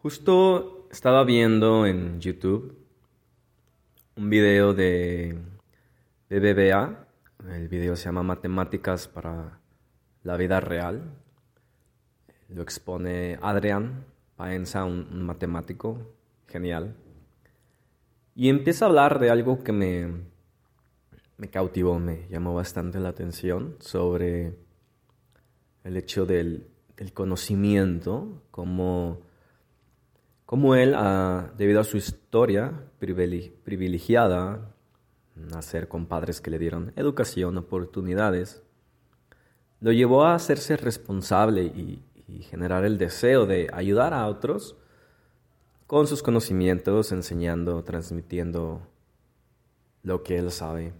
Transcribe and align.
Justo 0.00 0.86
estaba 0.92 1.24
viendo 1.24 1.84
en 1.84 2.20
YouTube 2.20 2.78
un 4.14 4.30
video 4.30 4.72
de 4.72 5.36
BBVA. 6.30 7.04
El 7.50 7.66
video 7.66 7.96
se 7.96 8.04
llama 8.04 8.22
Matemáticas 8.22 9.08
para 9.08 9.58
la 10.22 10.36
vida 10.36 10.60
real. 10.60 11.02
Lo 12.48 12.62
expone 12.62 13.40
Adrián 13.42 14.04
Paenza, 14.36 14.84
un, 14.84 15.24
matemático 15.24 16.14
genial. 16.46 16.94
Y 18.36 18.50
empieza 18.50 18.84
a 18.84 18.88
hablar 18.90 19.18
de 19.18 19.30
algo 19.30 19.64
que 19.64 19.72
me, 19.72 20.12
me 21.38 21.50
cautivó, 21.50 21.98
me 21.98 22.28
llamó 22.28 22.54
bastante 22.54 23.00
la 23.00 23.08
atención 23.08 23.74
sobre 23.80 24.54
el 25.82 25.96
hecho 25.96 26.24
del, 26.24 26.68
del 26.96 27.12
conocimiento 27.12 28.44
como 28.52 29.26
como 30.48 30.74
él, 30.74 30.94
ah, 30.96 31.50
debido 31.58 31.78
a 31.78 31.84
su 31.84 31.98
historia 31.98 32.72
privilegiada, 33.00 34.74
nacer 35.34 35.88
con 35.88 36.06
padres 36.06 36.40
que 36.40 36.50
le 36.50 36.58
dieron 36.58 36.94
educación, 36.96 37.58
oportunidades, 37.58 38.62
lo 39.80 39.92
llevó 39.92 40.24
a 40.24 40.34
hacerse 40.34 40.78
responsable 40.78 41.64
y, 41.64 42.02
generar 42.44 42.86
el 42.86 42.96
deseo 42.96 43.44
de 43.44 43.68
ayudar 43.74 44.14
a 44.14 44.26
otros 44.26 44.74
con 45.86 46.06
sus 46.06 46.22
conocimientos, 46.22 47.12
enseñando, 47.12 47.84
transmitiendo 47.84 48.80
lo 50.02 50.22
que 50.22 50.38
él 50.38 50.50
sabe. 50.50 50.94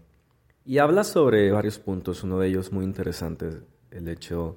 Y 0.66 0.76
habla 0.76 1.04
sobre 1.04 1.50
varios 1.52 1.78
puntos, 1.78 2.22
uno 2.22 2.38
de 2.38 2.48
ellos 2.48 2.70
muy 2.70 2.84
interesante, 2.84 3.62
el 3.90 4.08
hecho 4.08 4.56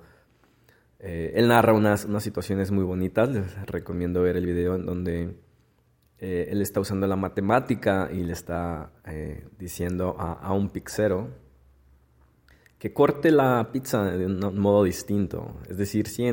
eh, 1.03 1.33
él 1.35 1.47
narra 1.47 1.73
unas, 1.73 2.05
unas, 2.05 2.21
situaciones 2.21 2.69
muy 2.69 2.83
bonitas, 2.83 3.27
les 3.27 3.65
recomiendo 3.65 4.21
ver 4.21 4.37
el 4.37 4.45
video 4.45 4.75
en 4.75 4.85
donde 4.85 5.35
eh, 6.19 6.49
él 6.51 6.61
está 6.61 6.79
usando 6.79 7.07
la 7.07 7.15
matemática 7.15 8.09
y 8.13 8.23
le 8.23 8.33
está 8.33 8.91
eh, 9.05 9.47
diciendo 9.57 10.15
a, 10.19 10.53
un 10.53 10.69
pizzero 10.69 11.29
que 12.77 12.93
corte 12.93 13.31
la 13.31 13.69
pizza 13.71 14.03
de 14.03 14.27
un 14.27 14.59
modo 14.59 14.83
distinto. 14.83 15.55
Es 15.67 15.77
decir, 15.77 16.07
si 16.07 16.31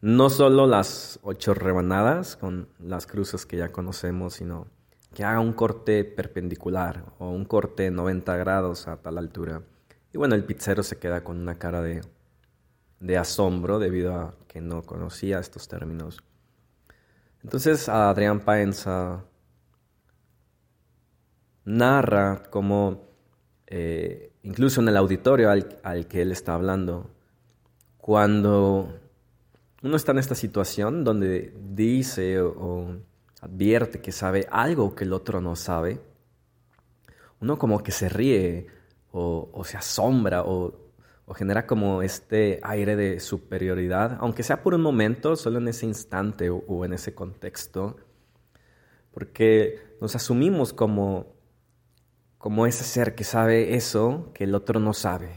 no 0.00 0.30
solo 0.30 0.66
las 0.66 1.20
ocho 1.22 1.52
rebanadas 1.52 2.36
con 2.36 2.68
las 2.78 3.06
cruces 3.06 3.44
que 3.44 3.58
ya 3.58 3.70
conocemos, 3.70 4.32
sino 4.32 4.66
que 5.12 5.24
haga 5.24 5.40
un 5.40 5.52
corte 5.52 6.04
perpendicular 6.04 7.04
o 7.18 7.28
un 7.28 7.44
corte 7.44 7.90
90 7.90 8.34
grados 8.38 8.88
a 8.88 8.96
tal 8.96 9.18
altura. 9.18 9.60
Y 10.10 10.16
bueno, 10.16 10.34
el 10.34 10.44
pizzero 10.44 10.82
se 10.82 10.98
queda 10.98 11.22
con 11.22 11.38
una 11.38 11.58
cara 11.58 11.82
de 11.82 12.00
de 13.02 13.18
asombro 13.18 13.80
debido 13.80 14.14
a 14.14 14.34
que 14.46 14.60
no 14.60 14.82
conocía 14.82 15.40
estos 15.40 15.66
términos. 15.66 16.22
Entonces 17.42 17.88
Adrián 17.88 18.40
Paenza 18.40 19.24
narra 21.64 22.44
cómo, 22.48 23.08
eh, 23.66 24.32
incluso 24.44 24.80
en 24.80 24.88
el 24.88 24.96
auditorio 24.96 25.50
al, 25.50 26.06
que 26.06 26.22
él 26.22 26.30
está 26.30 26.54
hablando, 26.54 27.10
cuando 27.98 29.00
uno 29.82 29.96
está 29.96 30.12
en 30.12 30.18
esta 30.18 30.36
situación 30.36 31.02
donde 31.02 31.52
dice 31.60 32.40
o, 32.40 32.98
advierte 33.40 34.00
que 34.00 34.12
sabe 34.12 34.46
algo 34.48 34.94
que 34.94 35.02
el 35.02 35.12
otro 35.12 35.40
no 35.40 35.56
sabe, 35.56 36.00
uno 37.40 37.58
como 37.58 37.82
que 37.82 37.90
se 37.90 38.08
ríe 38.08 38.68
o, 39.10 39.50
o 39.52 39.64
se 39.64 39.76
asombra 39.76 40.44
o 40.44 40.91
o 41.26 41.34
genera 41.34 41.66
como 41.66 42.02
este 42.02 42.60
aire 42.62 42.96
de 42.96 43.20
superioridad, 43.20 44.18
aunque 44.20 44.42
sea 44.42 44.62
por 44.62 44.74
un 44.74 44.82
momento, 44.82 45.36
solo 45.36 45.58
en 45.58 45.68
ese 45.68 45.86
instante 45.86 46.50
o, 46.50 46.84
en 46.84 46.92
ese 46.92 47.14
contexto, 47.14 47.96
porque 49.12 49.96
nos 50.00 50.16
asumimos 50.16 50.72
como, 50.72 51.34
como 52.38 52.66
ese 52.66 52.84
ser 52.84 53.14
que 53.14 53.24
sabe 53.24 53.74
eso 53.74 54.30
que 54.34 54.44
el 54.44 54.54
otro 54.54 54.80
no 54.80 54.94
sabe. 54.94 55.30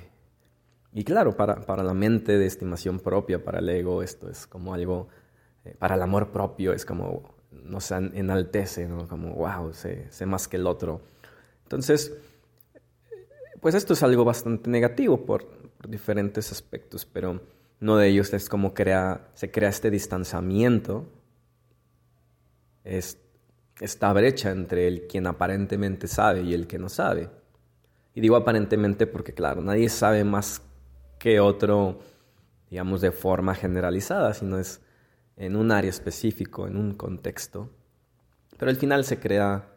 Y 0.91 1.03
claro, 1.03 1.35
para, 1.35 1.65
para 1.65 1.83
la 1.83 1.93
mente 1.93 2.37
de 2.37 2.45
estimación 2.45 2.99
propia, 2.99 3.43
para 3.43 3.59
el 3.59 3.69
ego, 3.69 4.01
esto 4.01 4.29
es 4.29 4.47
como 4.47 4.73
algo, 4.73 5.09
eh, 5.65 5.75
para 5.77 5.95
el 5.95 6.01
amor 6.01 6.31
propio 6.31 6.73
es 6.73 6.85
como, 6.85 7.35
nos 7.51 7.91
enaltece, 7.91 8.87
¿no? 8.87 9.07
como, 9.07 9.33
wow, 9.33 9.73
sé, 9.73 10.07
sé 10.09 10.25
más 10.25 10.47
que 10.47 10.57
el 10.57 10.67
otro. 10.67 11.01
Entonces, 11.63 12.13
pues 13.59 13.75
esto 13.75 13.93
es 13.93 14.03
algo 14.03 14.23
bastante 14.23 14.69
negativo 14.69 15.25
por, 15.25 15.47
diferentes 15.87 16.51
aspectos, 16.51 17.05
pero 17.05 17.41
uno 17.81 17.97
de 17.97 18.07
ellos 18.07 18.33
es 18.33 18.49
cómo 18.49 18.73
crea, 18.73 19.29
se 19.33 19.51
crea 19.51 19.69
este 19.69 19.91
distanciamiento, 19.91 21.07
es, 22.83 23.19
esta 23.79 24.11
brecha 24.13 24.51
entre 24.51 24.87
el 24.87 25.07
quien 25.07 25.27
aparentemente 25.27 26.07
sabe 26.07 26.41
y 26.41 26.53
el 26.53 26.67
que 26.67 26.79
no 26.79 26.89
sabe. 26.89 27.29
Y 28.13 28.21
digo 28.21 28.35
aparentemente 28.37 29.07
porque, 29.07 29.33
claro, 29.33 29.61
nadie 29.61 29.89
sabe 29.89 30.23
más 30.23 30.61
que 31.19 31.39
otro, 31.39 31.99
digamos, 32.69 33.01
de 33.01 33.11
forma 33.11 33.55
generalizada, 33.55 34.33
sino 34.33 34.57
es 34.57 34.81
en 35.35 35.55
un 35.55 35.71
área 35.71 35.89
específico, 35.89 36.67
en 36.67 36.77
un 36.77 36.93
contexto. 36.93 37.69
Pero 38.57 38.71
al 38.71 38.77
final 38.77 39.03
se 39.03 39.19
crea 39.19 39.67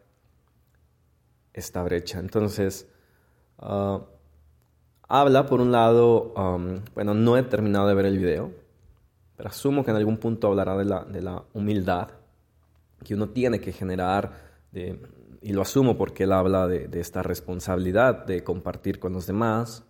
esta 1.53 1.83
brecha. 1.83 2.19
Entonces, 2.19 2.87
ah, 3.57 4.05
Habla, 5.11 5.47
por 5.47 5.59
un 5.59 5.71
lado, 5.71 6.33
um, 6.35 6.81
bueno, 6.93 7.15
no 7.15 7.35
he 7.35 7.41
terminado 7.41 7.87
de 7.87 7.95
ver 7.95 8.05
el 8.05 8.19
video, 8.19 8.51
pero 9.35 9.49
asumo 9.49 9.83
que 9.83 9.89
en 9.89 9.97
algún 9.97 10.17
punto 10.17 10.45
hablará 10.45 10.77
de 10.77 10.85
la, 10.85 11.03
de 11.03 11.23
la 11.23 11.43
humildad 11.53 12.09
que 13.03 13.15
uno 13.15 13.29
tiene 13.29 13.59
que 13.59 13.71
generar, 13.71 14.33
y 14.71 15.51
lo 15.51 15.63
asumo 15.63 15.97
porque 15.97 16.25
él 16.25 16.31
habla 16.31 16.67
de, 16.67 16.87
esta 16.99 17.23
responsabilidad 17.23 18.27
de 18.27 18.43
compartir 18.43 18.99
con 18.99 19.13
los 19.13 19.25
demás, 19.25 19.83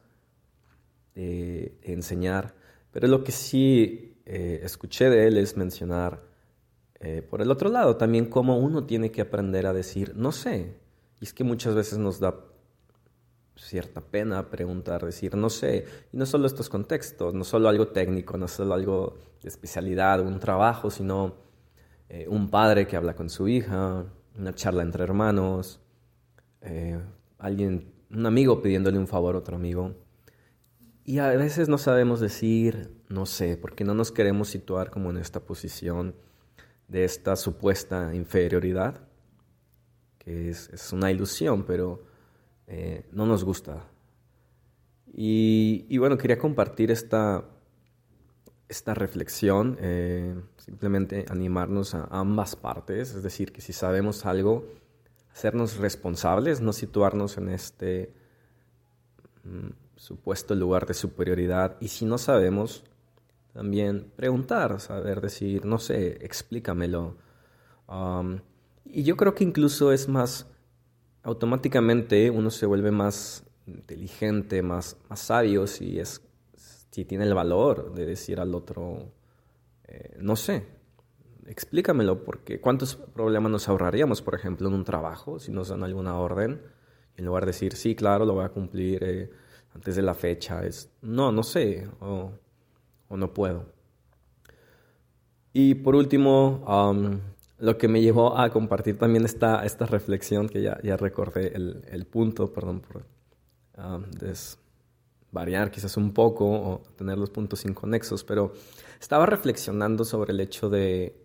de, 1.16 1.78
enseñar, 1.84 2.56
pero 2.94 3.09
lo 3.09 3.22
que 3.25 3.34
sí 3.34 4.22
eh, 4.25 4.62
escuché 4.63 5.09
de 5.09 5.28
él 5.28 5.38
es 5.38 5.58
mencionar, 5.58 6.24
eh, 7.02 7.22
por 7.29 7.41
el 7.41 7.52
otro 7.52 7.69
lado, 7.69 7.97
también 7.97 8.28
cómo 8.28 8.58
uno 8.58 8.85
tiene 8.85 9.12
que 9.12 9.19
aprender 9.19 9.68
a 9.68 9.74
decir, 9.74 10.13
no 10.16 10.31
sé, 10.31 10.78
y 11.19 11.25
es 11.25 11.34
que 11.34 11.44
muchas 11.44 11.75
veces 11.75 11.97
nos 11.97 12.22
da 12.22 12.48
cierta 13.59 14.02
pena 14.02 14.50
preguntar, 14.50 15.06
decir, 15.06 15.36
no 15.36 15.50
sé, 15.50 15.86
y 16.12 16.18
no 16.18 16.25
solo 16.25 16.47
estos 16.47 16.70
contextos, 16.70 17.34
no 17.34 17.44
solo 17.44 17.70
algo 17.70 17.90
técnico, 17.90 18.38
no 18.38 18.47
solo 18.47 18.74
algo 18.74 19.18
de 19.42 19.50
especialidad, 19.50 20.22
un 20.22 20.40
trabajo, 20.40 20.90
sino 20.90 21.36
eh, 22.09 22.25
un 22.28 22.50
padre 22.50 22.88
que 22.88 22.96
habla 22.97 23.16
con 23.16 23.30
su 23.30 23.47
hija, 23.47 24.06
una 24.38 24.56
charla 24.56 24.84
entre 24.84 25.03
hermanos, 25.03 25.80
eh, 26.62 27.00
alguien, 27.38 27.94
un 28.09 28.25
amigo 28.25 28.62
pidiéndole 28.62 28.97
un 28.97 29.08
favor 29.08 29.36
a 29.36 29.40
otro 29.40 29.56
amigo. 29.56 29.96
Y 31.03 31.20
a 31.20 31.30
veces 31.30 31.70
no 31.70 31.78
sabemos 31.78 32.20
decir, 32.20 32.91
no 33.09 33.26
sé, 33.26 33.58
porque 33.58 33.84
no 33.84 33.94
nos 33.94 34.12
queremos 34.12 34.50
situar 34.50 34.91
como 34.91 35.09
en 35.09 35.18
esta 35.18 35.40
posición 35.40 36.16
de 36.88 37.03
esta 37.03 37.36
supuesta 37.36 38.14
inferioridad, 38.14 39.08
que 40.18 40.50
es, 40.50 40.70
es 40.70 40.91
una 40.94 41.12
ilusión, 41.12 41.64
pero 41.66 42.09
eh, 42.69 43.03
no 43.12 43.25
nos 43.25 43.44
gusta. 43.44 43.84
Y, 45.12 45.97
bueno, 45.97 46.18
quería 46.18 46.38
compartir 46.38 46.91
esta, 46.91 47.44
esta 48.69 48.94
reflexión, 48.94 49.75
eh, 49.81 50.35
simplemente 50.57 51.25
animarnos 51.29 51.96
a 51.96 52.08
ambas 52.12 52.56
partes, 52.56 53.16
es 53.16 53.24
decir, 53.24 53.52
que 53.52 53.62
si 53.62 53.74
sabemos 53.74 54.25
algo, 54.28 54.66
hacernos 55.34 55.78
responsables, 55.78 56.62
no 56.62 56.72
situarnos 56.72 57.38
en 57.40 57.50
este 57.50 58.13
mm, 59.44 59.69
supuesto 59.96 60.53
lugar 60.53 60.85
de 60.85 60.94
superioridad, 60.94 61.75
y 61.81 61.88
si 61.88 62.06
no 62.06 62.19
sabemos, 62.19 62.84
también 63.52 64.12
preguntar, 64.16 64.79
saber 64.79 65.22
decir, 65.22 65.66
no 65.66 65.79
sé, 65.79 66.23
explícamelo. 66.23 67.17
Um, 67.88 68.41
y 68.85 69.02
yo 69.03 69.17
creo 69.17 69.34
que 69.34 69.43
incluso 69.43 69.91
es 69.91 70.08
más 70.08 70.46
automáticamente 71.29 72.29
uno 72.31 72.49
se 72.49 72.66
vuelve 72.66 72.91
más 72.91 73.43
inteligente, 73.67 74.61
más, 74.64 74.97
más 75.09 75.20
sabio 75.20 75.67
si, 75.67 75.99
es, 75.99 76.22
si 76.55 77.05
tiene 77.05 77.26
el 77.26 77.35
valor 77.35 77.93
de 77.93 78.05
decir 78.08 78.40
al 78.40 78.55
otro, 78.55 79.11
eh, 79.87 80.17
no 80.20 80.35
sé, 80.35 80.66
explícamelo, 81.46 82.23
porque 82.23 82.59
¿cuántos 82.59 82.96
problemas 82.96 83.52
nos 83.52 83.70
ahorraríamos, 83.70 84.22
por 84.23 84.34
ejemplo, 84.34 84.67
en 84.67 84.73
un 84.73 84.84
trabajo, 84.84 85.40
si 85.40 85.52
nos 85.52 85.70
dan 85.70 85.84
alguna 85.84 86.17
orden? 86.17 86.61
En 87.16 87.26
lugar 87.26 87.46
de 87.46 87.52
decir, 87.52 87.76
sí, 87.76 87.96
claro, 87.96 88.26
lo 88.26 88.34
voy 88.34 88.46
a 88.46 88.49
cumplir 88.49 89.03
eh, 89.03 89.29
antes 89.76 89.96
de 89.96 90.02
la 90.02 90.16
fecha, 90.16 90.66
es, 90.66 90.91
no, 91.02 91.31
no 91.31 91.43
sé, 91.43 91.87
o, 91.99 92.31
no 93.09 93.34
puedo. 93.34 93.66
Y 95.53 95.76
por 95.76 95.96
último, 95.96 96.64
lo 97.59 97.78
que 97.78 97.88
me 97.88 98.02
llevó 98.02 98.38
a 98.38 98.50
compartir 98.50 98.97
también 98.97 99.26
esta, 99.26 99.66
esta 99.66 99.85
reflexión 99.85 100.47
que 100.47 100.61
ya, 100.61 100.79
ya 100.82 100.97
recordé 100.97 101.56
el, 101.56 101.84
el 101.90 102.06
punto, 102.06 102.53
perdón 102.53 102.82
por 102.82 103.06
um, 103.78 104.03
desvariar 104.11 105.70
quizás 105.70 105.97
un 105.97 106.14
poco 106.14 106.46
o 106.50 106.82
tener 106.96 107.17
los 107.17 107.29
puntos 107.29 107.66
inconexos, 107.66 108.23
pero 108.23 108.53
estaba 109.00 109.26
reflexionando 109.26 110.06
sobre 110.06 110.32
el 110.32 110.40
hecho 110.40 110.70
de 110.70 111.16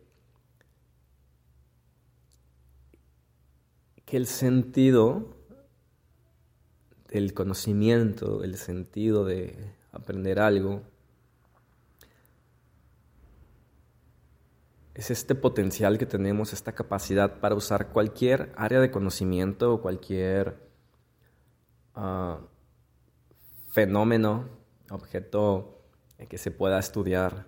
que 4.05 4.17
el 4.17 4.27
sentido 4.27 5.37
del 7.09 7.33
conocimiento, 7.33 8.43
el 8.43 8.57
sentido 8.57 9.25
de 9.25 9.57
aprender 9.93 10.41
algo, 10.41 10.83
es 14.94 15.11
este 15.11 15.35
potencial 15.35 15.99
que 15.99 16.06
tenemos, 16.06 16.52
esta 16.52 16.73
capacidad 16.73 17.41
para 17.41 17.56
usar 17.56 17.88
cualquier 17.88 18.52
área 18.56 18.81
de 18.81 18.91
conocimiento 18.91 19.75
o 19.75 19.82
cualquier 19.82 20.56
ah, 21.94 22.41
fenómeno, 23.70 24.49
objeto 24.91 25.82
que 26.29 26.38
se 26.38 26.52
pueda 26.52 26.79
estudiar, 26.79 27.46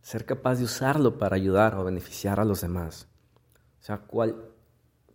ser 0.00 0.24
capaz 0.24 0.56
de 0.56 0.64
usarlo 0.64 1.18
para 1.18 1.36
ayudar 1.36 1.74
o 1.74 1.84
beneficiar 1.84 2.40
a 2.40 2.44
los 2.44 2.62
demás. 2.62 3.06
O 3.80 3.82
sea, 3.82 4.02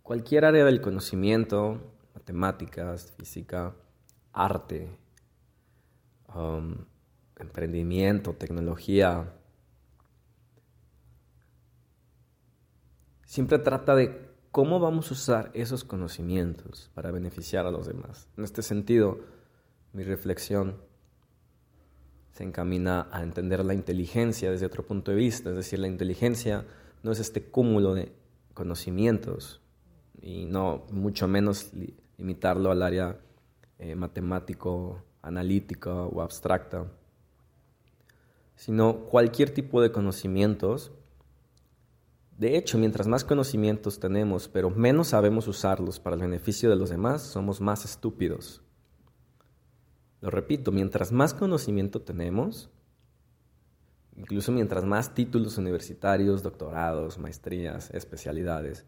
cualquier 0.04 0.46
área 0.46 0.64
del 0.64 0.80
conocimiento, 0.80 1.94
matemáticas, 2.14 3.12
física, 3.18 3.76
arte, 4.32 4.98
emprendimiento, 7.38 8.34
tecnología, 8.34 9.34
siempre 13.34 13.58
trata 13.58 13.96
de 13.96 14.30
cómo 14.52 14.80
vamos 14.80 15.10
a 15.10 15.14
usar 15.16 15.52
esos 15.56 15.84
conocimientos 15.84 16.92
para 16.94 17.10
beneficiar 17.10 17.66
a 17.66 17.72
los 17.72 17.88
demás. 17.88 18.28
En 18.38 18.44
este 18.44 18.62
sentido, 18.62 19.22
mi 19.92 20.04
reflexión 20.04 20.76
se 22.34 22.44
encamina 22.44 23.08
a 23.12 23.24
entender 23.24 23.66
la 23.66 23.74
inteligencia 23.74 24.52
desde 24.52 24.68
otro 24.68 24.86
punto 24.86 25.10
de 25.10 25.18
vista, 25.18 25.50
es 25.50 25.56
decir, 25.56 25.80
la 25.80 25.88
inteligencia 25.88 26.68
no 27.02 27.12
es 27.12 27.20
este 27.20 27.42
cúmulo 27.42 27.96
de 27.96 28.14
conocimientos 28.54 29.62
y 30.22 30.46
no 30.46 30.86
mucho 30.92 31.28
menos 31.28 31.72
limitarlo 32.20 32.70
al 32.70 32.84
área 32.84 33.18
eh, 33.80 33.96
matemático, 33.96 35.02
analítica 35.24 35.92
o 35.92 36.22
abstracta, 36.22 36.86
sino 38.56 39.06
cualquier 39.06 39.50
tipo 39.50 39.82
de 39.82 39.92
conocimientos 39.92 40.92
de 42.38 42.58
hecho, 42.58 42.78
mientras 42.78 43.08
más 43.08 43.24
conocimientos 43.24 44.00
tenemos, 44.00 44.48
pero 44.48 44.70
menos 44.70 45.10
sabemos 45.10 45.48
usarlos 45.48 46.00
para 46.00 46.16
el 46.16 46.22
beneficio 46.22 46.70
de 46.70 46.76
los 46.76 46.90
demás, 46.90 47.22
somos 47.22 47.62
más 47.62 47.86
estúpidos. 47.86 48.64
Lo 50.20 50.30
repito, 50.30 50.72
mientras 50.72 51.12
más 51.12 51.34
conocimiento 51.34 52.02
tenemos, 52.02 52.70
incluso 54.16 54.52
mientras 54.52 54.84
más 54.86 55.14
títulos 55.14 55.58
universitarios, 55.58 56.42
doctorados, 56.42 57.18
maestrías, 57.20 57.92
especialidades, 57.92 58.86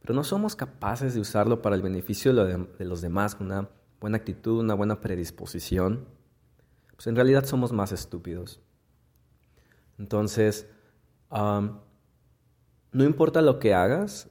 pero 0.00 0.14
no 0.14 0.24
somos 0.24 0.56
capaces 0.56 1.14
de 1.14 1.20
usarlo 1.20 1.60
para 1.62 1.76
el 1.76 1.82
beneficio 1.82 2.32
de 2.32 2.84
los 2.84 3.00
demás 3.00 3.34
con 3.34 3.48
una 3.48 3.68
buena 4.00 4.18
actitud, 4.18 4.60
una 4.60 4.74
buena 4.74 5.00
predisposición, 5.00 6.06
pues 6.94 7.06
en 7.08 7.16
realidad 7.16 7.44
somos 7.44 7.72
más 7.72 7.92
estúpidos. 7.92 8.62
Entonces, 9.98 10.68
no 12.96 13.04
importa 13.04 13.42
lo 13.42 13.58
que 13.58 13.74
hagas, 13.74 14.30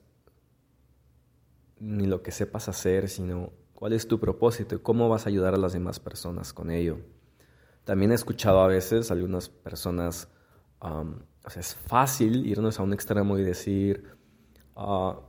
ni 1.80 2.08
lo 2.08 2.24
que 2.24 2.32
sepas 2.32 2.68
hacer, 2.68 3.10
sino 3.10 3.52
cuál 3.76 3.94
es 3.94 4.08
tu 4.08 4.20
propósito 4.20 4.74
y 4.74 4.80
cómo 4.80 5.08
vas 5.08 5.28
a 5.28 5.30
ayudar 5.30 5.54
a 5.54 5.58
las 5.58 5.74
demás 5.74 6.00
personas 6.00 6.52
con 6.52 6.72
ello. 6.72 6.98
También 7.84 8.12
he 8.12 8.16
escuchado 8.16 8.62
a 8.62 8.68
veces 8.68 9.12
algunas 9.12 9.50
personas, 9.50 10.30
o 10.80 11.50
sea, 11.50 11.60
es 11.60 11.76
fácil 11.76 12.48
irnos 12.48 12.80
a 12.80 12.84
un 12.84 12.94
extremo 12.94 13.38
y 13.38 13.44
decir, 13.44 14.06
ah, 14.76 15.20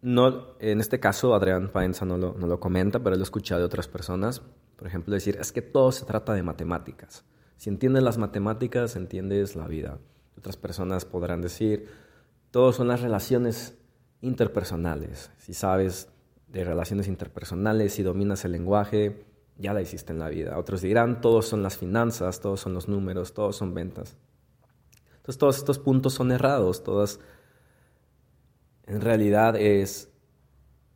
no, 0.00 0.58
en 0.58 0.80
este 0.80 0.98
caso 0.98 1.34
Adrián 1.34 1.68
Paenza 1.70 2.06
no 2.06 2.16
lo, 2.16 2.32
no 2.32 2.46
lo 2.46 2.58
comenta, 2.58 3.00
pero 3.00 3.16
lo 3.16 3.20
he 3.20 3.22
escuchado 3.22 3.60
de 3.60 3.66
otras 3.66 3.86
personas, 3.86 4.40
por 4.76 4.86
ejemplo, 4.86 5.12
decir, 5.12 5.36
es 5.38 5.52
que 5.52 5.60
todo 5.60 5.92
se 5.92 6.06
trata 6.06 6.32
de 6.32 6.42
matemáticas. 6.42 7.26
Si 7.58 7.68
entiendes 7.68 8.02
las 8.02 8.16
matemáticas, 8.16 8.96
entiendes 8.96 9.56
la 9.56 9.68
vida. 9.68 9.98
Otras 10.38 10.56
personas 10.56 11.04
podrán 11.04 11.42
decir, 11.42 11.86
todos 12.52 12.76
son 12.76 12.86
las 12.86 13.00
relaciones 13.00 13.76
interpersonales. 14.20 15.30
Si 15.38 15.54
sabes 15.54 16.08
de 16.46 16.64
relaciones 16.64 17.08
interpersonales, 17.08 17.94
si 17.94 18.02
dominas 18.02 18.44
el 18.44 18.52
lenguaje, 18.52 19.24
ya 19.56 19.72
la 19.72 19.80
hiciste 19.80 20.12
en 20.12 20.18
la 20.18 20.28
vida. 20.28 20.58
Otros 20.58 20.82
dirán, 20.82 21.22
todos 21.22 21.46
son 21.46 21.62
las 21.62 21.78
finanzas, 21.78 22.40
todos 22.40 22.60
son 22.60 22.74
los 22.74 22.88
números, 22.88 23.32
todos 23.32 23.56
son 23.56 23.72
ventas. 23.72 24.18
Entonces 25.16 25.38
todos 25.38 25.56
estos 25.56 25.78
puntos 25.78 26.14
son 26.14 26.30
errados, 26.30 26.84
todas... 26.84 27.18
En 28.86 29.00
realidad 29.00 29.56
es 29.56 30.10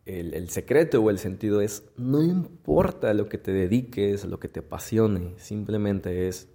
el, 0.05 0.35
el, 0.35 0.50
secreto 0.50 1.00
o 1.00 1.09
el 1.09 1.19
sentido 1.19 1.62
es, 1.62 1.85
no 1.97 2.23
importa 2.23 3.14
lo 3.14 3.29
que 3.29 3.38
te 3.38 3.52
dediques, 3.52 4.25
lo 4.25 4.38
que 4.41 4.49
te 4.49 4.61
apasione, 4.61 5.35
simplemente 5.38 6.29
es, 6.29 6.49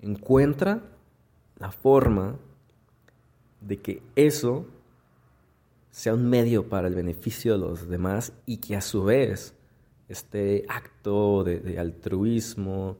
encuentra 0.00 0.84
la 1.58 1.72
forma 1.72 2.38
de 3.66 3.78
que 3.78 4.02
eso 4.14 4.66
sea 5.90 6.14
un 6.14 6.28
medio 6.28 6.68
para 6.68 6.88
el 6.88 6.94
beneficio 6.94 7.52
de 7.52 7.58
los 7.58 7.88
demás 7.88 8.32
y 8.44 8.58
que 8.58 8.76
a 8.76 8.80
su 8.80 9.04
vez 9.04 9.54
este 10.08 10.64
acto 10.68 11.42
de, 11.42 11.78
altruismo, 11.78 12.98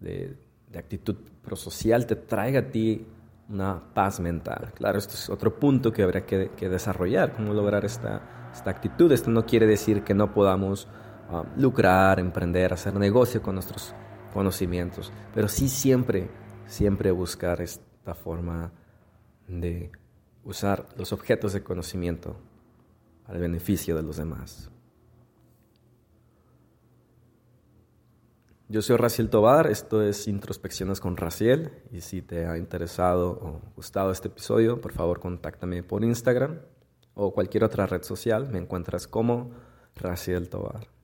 de, 0.00 0.36
actitud 0.76 1.16
prosocial 1.42 2.06
te 2.06 2.16
traiga 2.16 2.60
a 2.60 2.70
ti 2.70 3.06
una 3.48 3.82
paz 3.94 4.20
mental. 4.20 4.72
Claro, 4.74 4.98
esto 4.98 5.14
es 5.14 5.30
otro 5.30 5.58
punto 5.58 5.92
que 5.92 6.02
habría 6.02 6.24
que, 6.24 6.68
desarrollar, 6.68 7.32
cómo 7.32 7.54
lograr 7.54 7.84
esta, 7.84 8.50
esta, 8.52 8.70
actitud. 8.70 9.10
Esto 9.12 9.30
no 9.30 9.46
quiere 9.46 9.66
decir 9.66 10.02
que 10.02 10.14
no 10.14 10.32
podamos 10.32 10.88
um, 11.30 11.44
lucrar, 11.60 12.20
emprender, 12.20 12.72
hacer 12.72 12.94
negocio 12.94 13.42
con 13.42 13.54
nuestros 13.54 13.94
conocimientos, 14.32 15.12
pero 15.34 15.48
sí 15.48 15.68
siempre, 15.68 16.28
siempre 16.66 17.10
buscar 17.10 17.60
esta 17.62 18.14
forma 18.14 18.70
de 19.48 19.90
usar 20.44 20.88
los 20.96 21.12
objetos 21.12 21.52
de 21.52 21.62
conocimiento 21.62 22.36
al 23.26 23.38
beneficio 23.38 23.96
de 23.96 24.02
los 24.02 24.16
demás. 24.16 24.70
Yo 28.68 28.82
soy 28.82 28.96
Raciel 28.96 29.30
Tobar, 29.30 29.68
esto 29.68 30.02
es 30.02 30.26
Introspecciones 30.26 30.98
con 30.98 31.16
Raciel 31.16 31.70
y 31.92 32.00
si 32.00 32.20
te 32.20 32.46
ha 32.46 32.58
interesado 32.58 33.30
o 33.30 33.60
gustado 33.76 34.10
este 34.10 34.26
episodio, 34.26 34.80
por 34.80 34.92
favor 34.92 35.20
contáctame 35.20 35.84
por 35.84 36.02
Instagram 36.02 36.60
o 37.14 37.32
cualquier 37.32 37.62
otra 37.62 37.86
red 37.86 38.02
social, 38.02 38.48
me 38.48 38.58
encuentras 38.58 39.06
como 39.06 39.52
Raciel 39.94 40.48
Tobar. 40.48 40.95